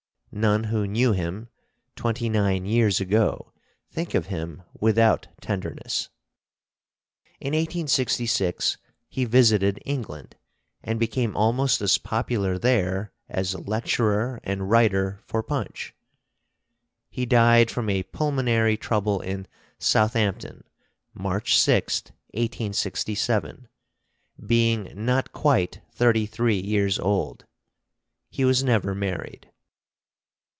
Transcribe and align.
None 0.33 0.63
who 0.63 0.87
knew 0.87 1.11
him 1.11 1.49
twenty 1.97 2.29
nine 2.29 2.65
years 2.65 3.01
ago 3.01 3.51
think 3.89 4.13
of 4.15 4.27
him 4.27 4.63
without 4.79 5.27
tenderness. 5.41 6.07
In 7.41 7.47
1866 7.47 8.77
he 9.09 9.25
visited 9.25 9.81
England, 9.83 10.37
and 10.81 11.01
became 11.01 11.35
almost 11.35 11.81
as 11.81 11.97
popular 11.97 12.57
there 12.57 13.11
as 13.27 13.55
lecturer 13.55 14.39
and 14.45 14.69
writer 14.69 15.19
for 15.25 15.43
Punch. 15.43 15.93
He 17.09 17.25
died 17.25 17.69
from 17.69 17.89
a 17.89 18.03
pulmonary 18.03 18.77
trouble 18.77 19.19
in 19.19 19.47
Southampton, 19.79 20.63
March 21.13 21.57
6th, 21.57 22.11
1867, 22.33 23.67
being 24.45 24.93
not 24.95 25.33
quite 25.33 25.81
thirty 25.91 26.25
three 26.25 26.61
years 26.61 26.97
old. 26.97 27.43
He 28.29 28.45
was 28.45 28.63
never 28.63 28.95
married. 28.95 29.49